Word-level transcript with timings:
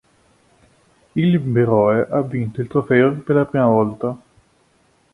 Il 1.13 1.37
Beroe 1.37 2.07
ha 2.09 2.21
vinto 2.23 2.59
il 2.59 2.67
trofeo 2.67 3.17
per 3.21 3.35
la 3.35 3.45
prima 3.45 3.67
volta. 3.67 4.19